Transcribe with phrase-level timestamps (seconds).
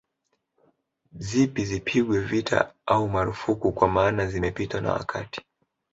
[1.27, 5.41] Zipi zipigwe vita au marufuku kwa maana zimepitwa na wakati